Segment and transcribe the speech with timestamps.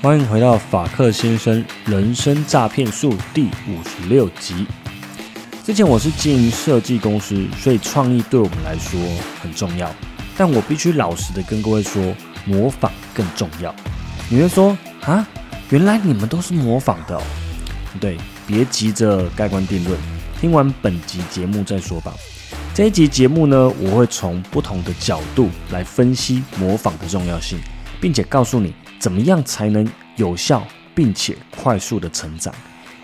[0.00, 4.64] 欢迎回到法克先生人生诈骗术第五十六集。
[5.64, 9.00] 之前我是经营设计公司，所以创意对我们来说
[9.42, 9.92] 很重要。
[10.36, 13.74] 但我必须老实的跟各位说，模仿更重要。
[14.30, 15.26] 你会说啊，
[15.70, 17.22] 原来你们都是模仿的哦？
[17.98, 19.98] 对，别急着盖棺定论，
[20.40, 22.14] 听完本集节目再说吧。
[22.72, 27.58] 这一集节目呢，我会从不同的角度来分析模仿的重要性，
[28.00, 32.54] 并且告诉你怎么样才能有效并且快速的成长。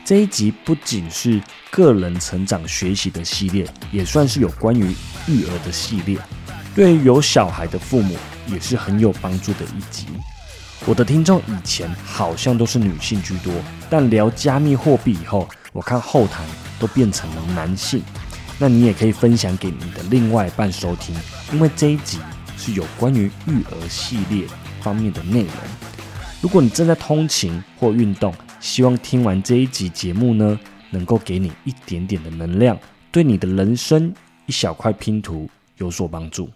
[0.05, 4.95] 这一集不仅是个人成长学习的系列，也算是有关于
[5.27, 6.19] 育儿的系列，
[6.75, 8.15] 对于有小孩的父母
[8.47, 10.07] 也是很有帮助的一集。
[10.85, 13.51] 我的听众以前好像都是女性居多，
[13.89, 16.45] 但聊加密货币以后，我看后台
[16.79, 18.03] 都变成了男性。
[18.59, 21.17] 那你也可以分享给你的另外一半收听，
[21.53, 22.19] 因为这一集
[22.59, 24.47] 是有关于育儿系列
[24.85, 25.53] 方面的内容。
[26.43, 32.79] 如果你正在通勤或运动，希望听完这一集节目呢，能够给你一点点的能量，
[33.11, 34.13] 对你的人生
[34.45, 36.51] 一小块拼图有所帮助。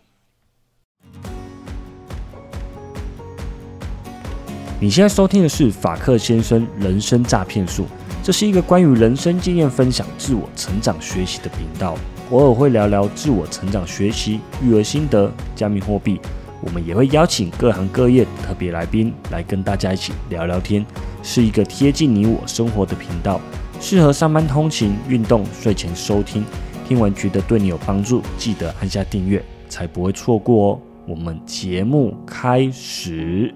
[4.78, 7.86] 你现在收听的是法克先生人生诈骗术。
[8.22, 11.96] 这是一个关于人生经验分享、自我成长学习的频道，
[12.30, 16.20] 偶尔会聊聊自我成长学习、育儿心得、加密货币。
[16.60, 20.84] 我们也会邀请各行各业特别来宾来跟大家一起聊聊天，
[21.22, 23.40] 是一个贴近你我生活的频道，
[23.80, 26.44] 适合上班通勤、运动、睡前收听。
[26.86, 30.80] 听完觉得对你有帮助，记得按下订阅，才不会错过哦。
[31.06, 33.54] 我们节目开始。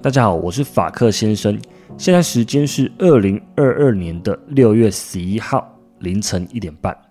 [0.00, 1.58] 大家好，我是法克先生。
[1.96, 5.66] 现在时间是二零二二年的六月十一号
[6.00, 7.03] 凌晨一点半。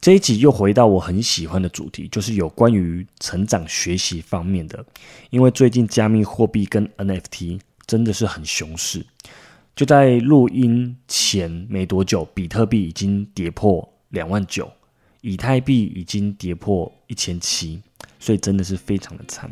[0.00, 4.84] 这一集又回到我很喜欢的主题，就是有关于成长学习方面的。
[5.30, 9.04] 因为最近加密货币跟 NFT 真的是很熊市。
[9.74, 14.70] 就在录音前没多久，比特币已经跌破两万九，
[15.20, 17.82] 以太币已经跌破一千七，
[18.18, 19.50] 所以真的是非常的惨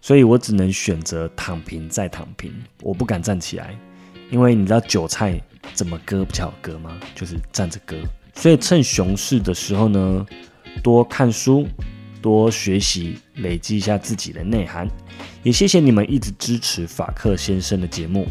[0.00, 2.52] 所以我只能选择躺平再躺平，
[2.82, 3.76] 我不敢站起来，
[4.30, 5.42] 因为你知道韭菜
[5.74, 7.00] 怎么割不巧割吗？
[7.14, 7.96] 就是站着割。
[8.36, 10.26] 所以趁熊市的时候呢，
[10.82, 11.66] 多看书，
[12.22, 14.86] 多学习，累积一下自己的内涵。
[15.42, 18.26] 也谢谢你们一直支持法克先生的节目，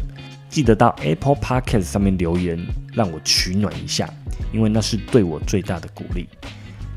[0.48, 2.58] 记得到 Apple Podcast 上面留言，
[2.94, 4.08] 让我取暖一下，
[4.52, 6.26] 因为那是对我最大的鼓励。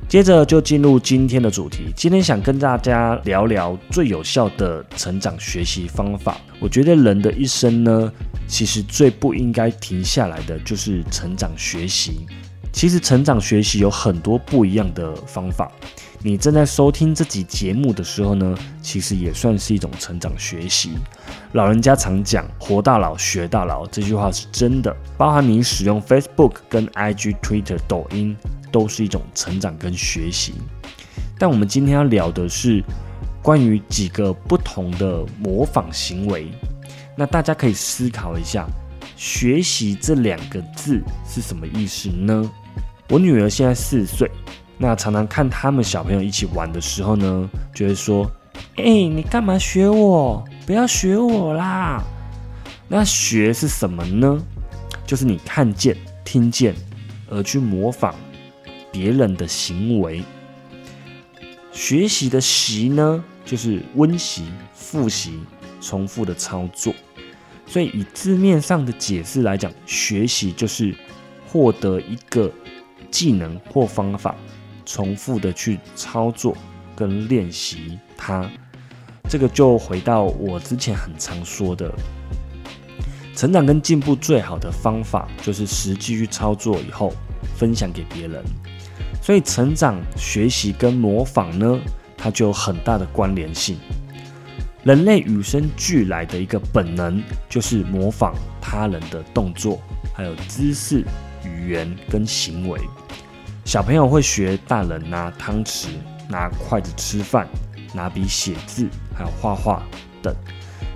[0.07, 1.91] 接着就进入今天的主题。
[1.95, 6.37] 今天想跟大家聊聊最有效的成长学习方法。
[6.59, 8.11] 我觉得人的一生呢，
[8.47, 12.25] 其实最不应该停下来的就是成长学习。
[12.71, 15.71] 其实成长学习有很多不一样的方法。
[16.21, 20.91] 你正在收听这集节目的时候呢，其实也算是一种成长学习。
[21.53, 24.95] 老人家常讲“活到老，学到老”，这句话是真的。
[25.17, 28.35] 包含你使用 Facebook、跟 IG、Twitter、抖音。
[28.71, 30.53] 都是一种成长跟学习，
[31.39, 32.83] 但我们今天要聊的是
[33.41, 36.51] 关于几个不同的模仿行为。
[37.15, 38.67] 那大家可以思考一下
[39.19, 42.49] ，“学习”这两个字是什么意思呢？
[43.09, 44.31] 我女儿现在四岁，
[44.77, 48.31] 那常常看他们小朋友一起玩的时候呢，就会说
[48.77, 50.41] ：“哎，你干嘛学我？
[50.65, 52.01] 不要学我啦！”
[52.87, 54.41] 那学是什么呢？
[55.05, 56.73] 就是你看见、听见
[57.29, 58.15] 而去模仿。
[58.91, 60.23] 别人的行为，
[61.73, 65.39] 学习的习呢，就是温习、复习、
[65.81, 66.93] 重复的操作。
[67.69, 70.93] 所以以字面上的解释来讲，学习就是
[71.47, 72.51] 获得一个
[73.11, 74.35] 技能或方法，
[74.87, 76.57] 重复的去操作
[76.95, 78.49] 跟练习它。
[79.29, 81.93] 这个就回到我之前很常说的，
[83.35, 87.13] 成长跟进步最好的方法，就是实际去操作以后，
[87.55, 88.43] 分享给别人。
[89.21, 91.79] 所以，成长、学习跟模仿呢，
[92.17, 93.77] 它就有很大的关联性。
[94.89, 99.79] 人类与生俱来的一个本能，就是模仿他人的动作、
[100.15, 101.05] 还有姿势、
[101.45, 102.81] 语言跟行为。
[103.63, 105.89] 小朋友会学大人拿汤匙、
[106.27, 107.47] 拿筷子吃饭、
[107.93, 109.83] 拿笔写字，还有画画
[110.23, 110.35] 等。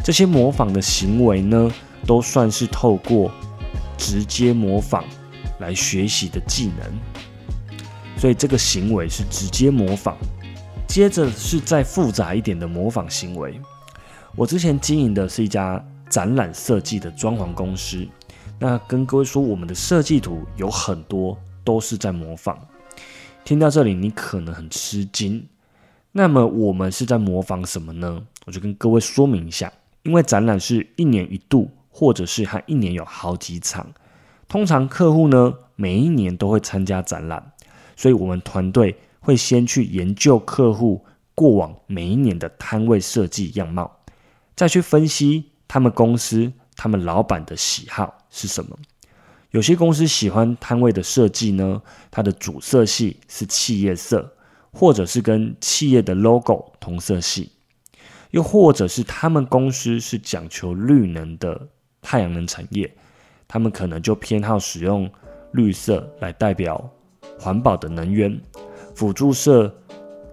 [0.03, 1.71] 这些模仿的行为呢，
[2.07, 3.29] 都算是透过
[3.95, 5.03] 直接模仿
[5.59, 7.79] 来学习的技能。
[8.17, 10.17] 所以这个行为是直接模仿，
[10.87, 13.61] 接着是再复杂一点的模仿行为。
[14.35, 18.07] 我之前经营的是一家展览设计的装潢公司，
[18.59, 22.57] 那跟各位说，我们的设计图有很多都是在模仿。
[23.45, 25.45] 听到这里，你可能很吃惊。
[26.11, 28.23] 那么我们是在模仿什么呢？
[28.45, 29.71] 我就跟各位说明一下，
[30.01, 33.85] 因为展览是一年一度，或者是它一年有好几场，
[34.47, 37.51] 通常客户呢每一年都会参加展览，
[37.95, 43.99] 所以我们团队会先去研究客户过往每一年的摊位设计样貌，
[44.55, 48.77] 再去分析他们公司、他们老板的喜好是什么。
[49.51, 54.33] 有些公司喜欢摊位的设计呢，它的主色系是企业色，
[54.71, 57.51] 或者是跟企业的 logo 同色系，
[58.31, 61.67] 又或者是他们公司是讲求绿能的
[62.01, 62.91] 太阳能产业，
[63.47, 65.07] 他们可能就偏好使用
[65.51, 66.89] 绿色来代表
[67.39, 68.41] 环保的能源，
[68.95, 69.71] 辅助色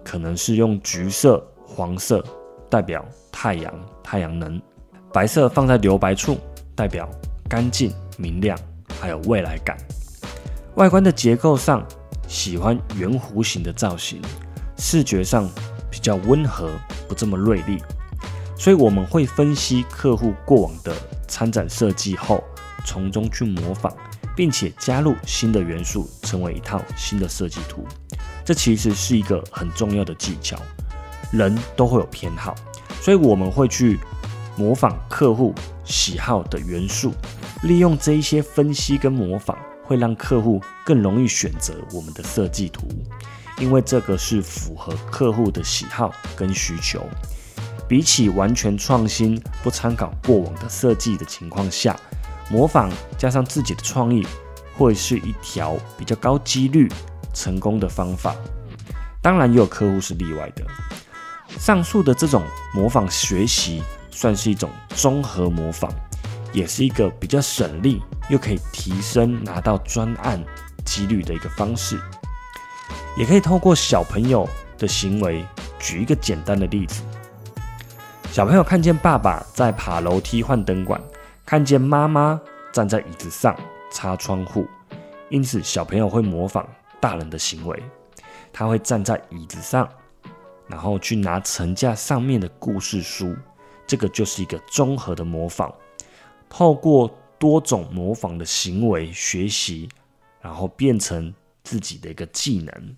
[0.03, 2.25] 可能是用橘色、黄色
[2.71, 4.59] 代表太阳、太阳能，
[5.11, 6.39] 白色放在留白处
[6.73, 7.07] 代表
[7.49, 8.57] 干净明亮。
[9.01, 9.75] 还有未来感，
[10.75, 11.85] 外观的结构上
[12.27, 14.21] 喜欢圆弧形的造型，
[14.77, 15.49] 视觉上
[15.89, 16.69] 比较温和，
[17.09, 17.77] 不这么锐利。
[18.57, 20.93] 所以我们会分析客户过往的
[21.27, 22.41] 参展设计后，
[22.85, 23.91] 从中去模仿，
[24.33, 27.83] 并且加入新的元素，成为一套新的设计图。
[28.45, 30.55] 这其实是一个很重要的技巧。
[31.31, 32.55] 人都会有偏好，
[33.01, 33.99] 所以我们会去
[34.57, 37.13] 模仿客户喜好的元素。
[37.63, 42.87] 利用这一些分析跟模仿，会让客户更容易选择我们的设计图，
[43.59, 47.01] 因为这个是符合客户的喜好跟需求。
[47.87, 51.95] 比起完全创新、不参考过往的设计的情况下，
[52.49, 54.25] 模仿加上自己的创意，
[54.77, 56.89] 会是一条比较高几率
[57.33, 58.35] 成功的方法。
[59.21, 60.65] 当然，也有客户是例外的。
[61.61, 62.41] 上述的这种
[62.73, 65.93] 模仿学习，算是一种综合模仿。
[66.51, 70.43] 也是一个比较省力又可以提升拿到专案
[70.83, 72.01] 几率的一个方式，
[73.15, 74.49] 也可以透过小朋友
[74.79, 75.45] 的行为，
[75.77, 77.03] 举一个简单的例子：
[78.31, 80.99] 小朋友看见爸爸在爬楼梯换灯管，
[81.45, 82.41] 看见妈妈
[82.73, 83.55] 站在椅子上
[83.91, 84.67] 擦窗户，
[85.29, 86.67] 因此小朋友会模仿
[86.99, 87.81] 大人的行为，
[88.51, 89.87] 他会站在椅子上，
[90.71, 93.35] 然后去拿层架上面的故事书，
[93.85, 95.71] 这个就是一个综合的模仿。
[96.49, 99.89] 透过多种模仿的行为学习，
[100.41, 101.33] 然后变成
[101.63, 102.95] 自己的一个技能。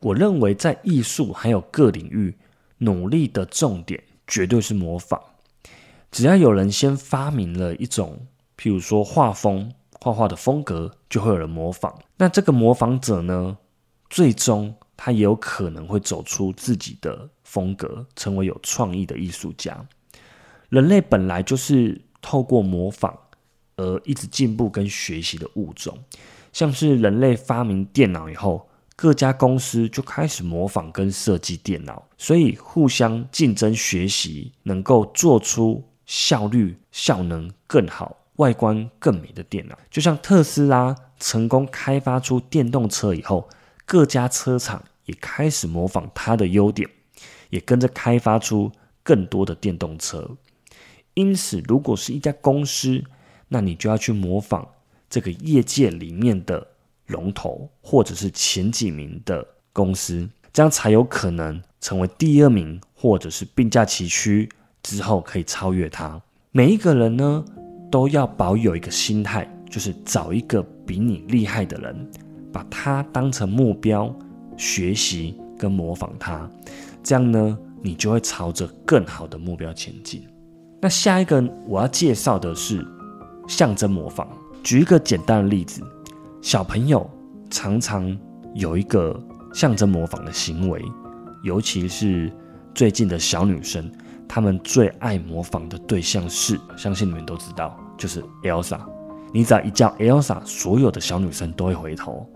[0.00, 2.34] 我认为在艺术还有各领域，
[2.78, 5.20] 努力的重点绝对是模仿。
[6.10, 8.26] 只要有人先发明了一种，
[8.58, 11.96] 譬如说画风、画画的风格，就会有人模仿。
[12.16, 13.56] 那这个模仿者呢，
[14.10, 19.86] 最终他也有可能会走出自己的风格，成为有创意的艺术家。
[20.68, 22.00] 人类本来就是。
[22.24, 23.18] 透过模仿
[23.74, 25.98] 而一直进步跟学习的物种，
[26.52, 39.76] 像是人类发明电脑以后，各家公司就开始模仿跟设计电脑，所以互相竞争学习，能够做出效率、效能更好、外观更美的电脑。
[39.90, 43.48] 就像特斯拉成功开发出电动车以后，
[43.84, 46.88] 各家车厂也开始模仿它的优点，
[47.50, 48.70] 也跟着开发出
[49.02, 50.30] 更多的电动车。
[51.14, 53.02] 因此，如果是一家公司，
[53.48, 54.66] 那你就要去模仿
[55.10, 56.66] 这个业界里面的
[57.06, 64.48] 龙头，或者是前几名的公司，这样才有可能成为第二名，或者是并驾齐驱
[64.82, 66.20] 之后可以超越它。
[66.50, 67.44] 每一个人呢，
[67.90, 72.10] 都要保有一个心态，就是找一个比你厉害的人，
[72.52, 74.14] 把它当成目标，
[74.56, 76.48] 学习跟模仿它，
[77.02, 80.22] 这样呢，你就会朝着更好的目标前进。
[80.80, 82.86] 那下一个我要介绍的是
[83.48, 84.28] 象征模仿。
[84.62, 85.82] 举一个简单的例子，
[86.40, 87.08] 小朋友
[87.50, 88.16] 常常
[88.54, 89.18] 有一个
[89.52, 90.80] 象征模仿的行为，
[91.42, 92.30] 尤其是
[92.74, 93.90] 最近的小女生，
[94.28, 98.78] 她们最爱模仿的对象是，相信你们都知道，就是 Elsa。
[99.32, 102.28] 你只要一叫 Elsa，所有的小女生都会回头。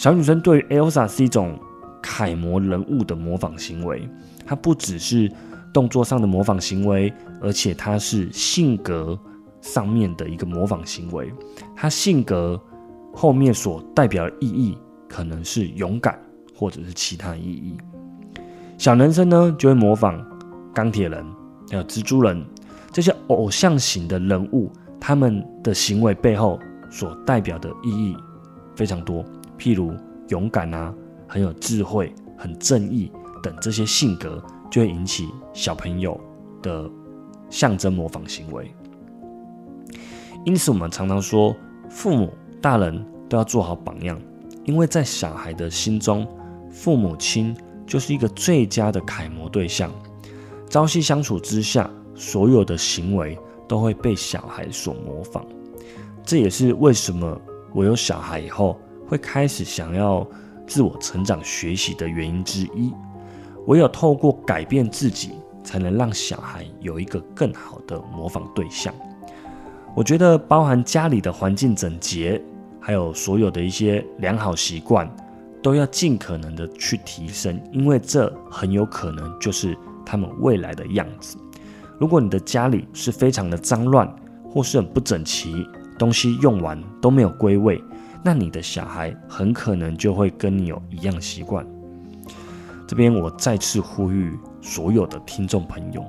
[0.00, 1.58] 小女生对于 Elsa 是一种
[2.00, 4.08] 楷模人物的模仿行为，
[4.46, 5.30] 它不只是。
[5.72, 9.16] 动作上的模仿行为，而且它是性格
[9.60, 11.32] 上面的一个模仿行为。
[11.76, 12.60] 她性格
[13.14, 14.76] 后面所代表的意义，
[15.08, 16.18] 可能是勇敢，
[16.56, 17.78] 或者是其他意义。
[18.78, 20.20] 小男生呢，就会模仿
[20.74, 21.24] 钢铁人、
[21.70, 22.44] 还有蜘蛛人
[22.90, 26.58] 这些偶像型的人物，他们的行为背后
[26.90, 28.16] 所代表的意义
[28.74, 29.24] 非常多，
[29.60, 29.92] 譬如
[30.28, 30.94] 勇敢啊，
[31.28, 33.12] 很有智慧、很正义
[33.42, 34.42] 等这些性格。
[34.70, 36.18] 就会引起小朋友
[36.62, 36.88] 的
[37.48, 38.72] 象征模仿行为，
[40.44, 41.52] 因此我们常常说，
[41.88, 44.16] 父母大人都要做好榜样，
[44.64, 46.24] 因为在小孩的心中，
[46.70, 47.52] 父母亲
[47.84, 49.90] 就是一个最佳的楷模对象。
[50.68, 53.36] 朝夕相处之下，所有的行为
[53.66, 55.44] 都会被小孩所模仿。
[56.22, 57.36] 这也是为什么
[57.74, 60.24] 我有小孩以后会开始想要
[60.68, 62.92] 自我成长学习的原因之一。
[63.66, 65.32] 唯有透过改变自己，
[65.64, 68.94] 才能让小孩有一个更好的模仿对象。
[69.96, 72.40] 我觉得，包含家里的环境整洁，
[72.78, 75.12] 还有所有的一些良好习惯，
[75.60, 79.76] 都要尽可能的去提升，因为这很有可能就是
[80.06, 81.36] 他们未来的样子。
[81.98, 84.08] 如果你的家里是非常的脏乱，
[84.48, 85.66] 或是很不整齐，
[85.98, 87.82] 东西用完都没有归位，
[88.22, 91.66] 那你的小孩很可能就会跟你有一样习惯。
[92.86, 96.04] 这边我再次呼吁所有的听众朋友，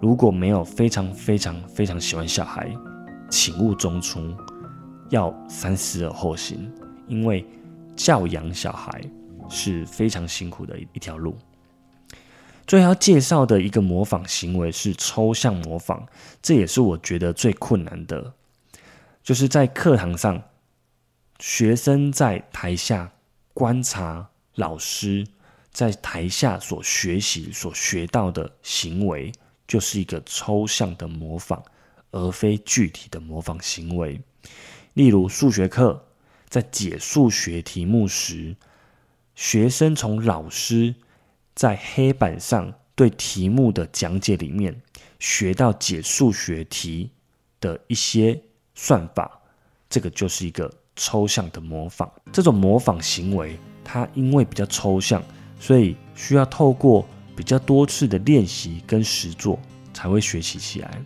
[0.00, 2.72] 如果没有非常非常非常喜欢小孩，
[3.30, 4.34] 请勿中出，
[5.10, 6.70] 要三思而后行，
[7.06, 7.46] 因为
[7.94, 9.00] 教养小孩
[9.48, 11.36] 是非常辛苦的一条路。
[12.66, 16.06] 最后要介绍的一个模仿行为是抽象模仿，
[16.40, 18.32] 这也是我觉得最困难的，
[19.22, 20.42] 就是在课堂上，
[21.42, 23.12] 学生在台下
[23.52, 25.26] 观察老师
[25.72, 29.32] 在台下所学习、所学到的行为，
[29.66, 31.60] 就是一个抽象的模仿。
[32.12, 34.20] 而非具体的模仿行为，
[34.94, 36.06] 例如数学课
[36.48, 38.54] 在解数学题目时，
[39.34, 40.94] 学生从老师
[41.56, 44.80] 在黑板上对题目的讲解里面
[45.18, 47.10] 学到解数学题
[47.58, 48.40] 的一些
[48.76, 49.40] 算法，
[49.88, 52.10] 这个就是一个抽象的模仿。
[52.32, 55.22] 这种模仿行为，它因为比较抽象，
[55.58, 57.06] 所以需要透过
[57.36, 59.58] 比较多次的练习跟实作
[59.92, 61.02] 才会学习起来。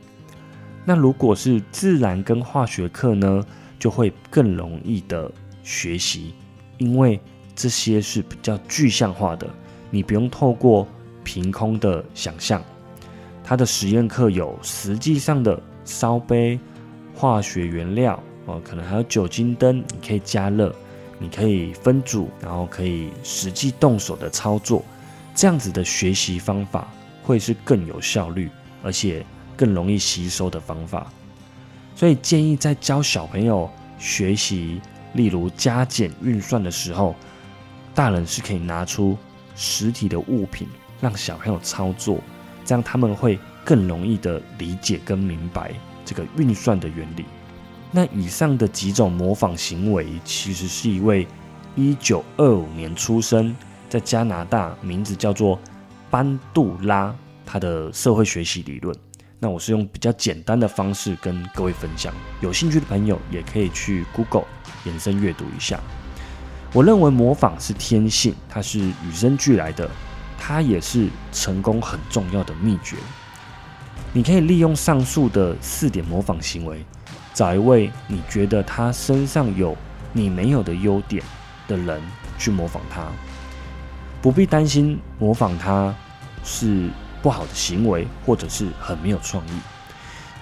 [0.85, 3.45] 那如果是自然跟化学课呢，
[3.79, 5.31] 就会更容易的
[5.63, 6.33] 学习，
[6.79, 7.21] 因为
[7.55, 9.49] 这些是比较具象化的，
[9.91, 10.87] 你不用透过
[11.25, 12.63] 凭空的想象。
[13.43, 16.59] 它的实验课有实际上的烧杯、
[17.15, 20.75] 化学原料哦，可能还有酒精灯，你可以加热，
[21.19, 24.83] 你可以分组，然后可以实际动手的操作，
[25.35, 26.89] 这样子的学习方法
[27.23, 28.51] 会是更有效率，
[28.83, 29.25] 而且。
[29.59, 31.11] 更容易吸收的方法，
[31.95, 34.83] 所以建议在教小朋友学习，
[35.15, 37.15] 例如加减运算的时候，
[37.95, 39.17] 大人是可以拿出
[39.55, 40.69] 实体的物品
[41.01, 42.19] 让小朋友操作，
[42.67, 45.73] 这样他们会更容易的理解跟明白
[46.05, 47.25] 这个运算的原理。
[47.93, 51.27] 那以上的几种模仿行为，其实是一位
[51.75, 53.55] 一九二五年出生
[53.89, 55.59] 在加拿大，名字叫做
[56.11, 57.15] 班杜拉，
[57.45, 58.95] 他的社会学习理论。
[59.39, 64.47] 那我是用比较简单的方式跟各位分享，有兴趣的朋友也可以去 Google
[64.85, 65.79] 延伸阅读一下。
[66.73, 69.89] 我认为模仿是天性，它是与生俱来的，
[70.39, 72.97] 它也是成功很重要的秘诀。
[74.13, 76.85] 你可以利用上述的四点模仿行为，
[77.37, 79.77] 找一位你觉得他身上有
[80.13, 81.23] 你没有的优点
[81.69, 82.01] 的人
[82.39, 83.07] 去模仿他，
[84.23, 85.95] 不必担心模仿他
[86.43, 86.89] 是。
[87.23, 89.51] 不好的行为，或者是很没有创意。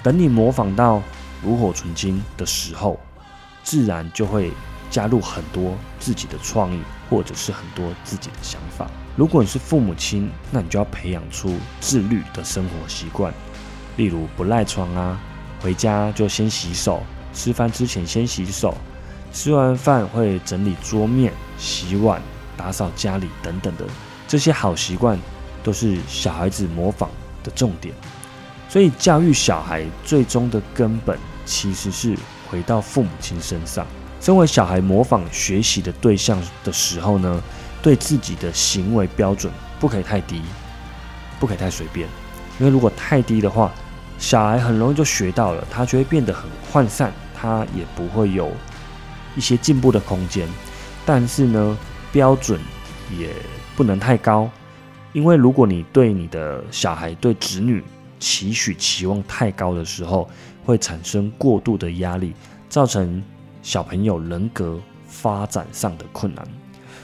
[0.02, 1.00] 等你模仿到
[1.42, 3.00] 炉火纯青的时候，
[3.62, 4.52] 自然就会
[4.90, 8.86] 加入很多自己的创意，或者是很多自己的想法。
[9.16, 13.32] 如果你是父母亲，那你就要培养出自律的生活习惯，
[13.96, 15.18] 例如不赖床啊，
[15.64, 17.02] 回家就先洗手，
[17.32, 18.76] 吃饭之前先洗手，
[19.32, 22.20] 吃完饭会整理桌面、洗碗、
[22.54, 23.86] 打扫家里等等的
[24.28, 25.18] 这些好习惯。
[25.64, 27.08] 都是小孩子模仿
[27.42, 27.94] 的重点，
[28.68, 32.14] 所以教育小孩最终的根本其实是
[32.50, 33.86] 回到父母亲身上。
[34.20, 37.42] 身为小孩模仿学习的对象的时候呢，
[37.80, 40.42] 对自己的行为标准不可以太低，
[41.40, 42.06] 不可以太随便，
[42.60, 43.72] 因为如果太低的话，
[44.24, 48.50] 小孩很容易就学到了，他就会变得很涣散，他也不会有
[49.36, 50.48] 一些进步的空间。
[51.04, 51.76] 但是呢，
[52.10, 52.58] 标准
[53.18, 53.28] 也
[53.76, 54.50] 不能太高。
[55.12, 57.84] 因为如果你对你的小孩、对子女
[58.18, 60.26] 期许、期望太高的时候，
[60.64, 62.32] 会产生过度的压力，
[62.70, 63.22] 造成
[63.62, 66.48] 小朋友人格发展上的困难。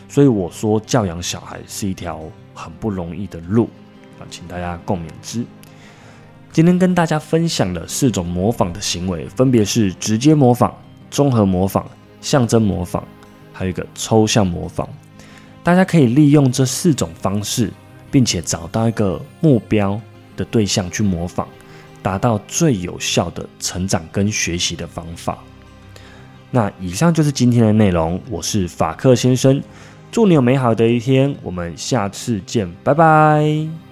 [0.08, 2.22] 所以我说，教养小孩是一条
[2.54, 3.68] 很不容易的路
[4.18, 5.44] 啊，请大家共勉之。
[6.52, 10.74] 今天跟大家分享的四种模仿的行为，分别是直接模仿、
[11.10, 11.88] 综合模仿、
[12.20, 13.02] 象征模仿，
[13.52, 14.88] 还有一个抽象模仿。
[15.62, 17.72] 大家可以利用这四种方式。
[18.12, 20.00] 并且找到一个目标
[20.36, 21.46] 的对象去模仿，
[22.02, 25.38] 达到最有效的成长跟学习的方法。
[26.50, 29.62] 那以上就是今天的内容，我是法克先生，
[30.10, 33.89] 祝你有美好的一天，我们下次见，拜拜。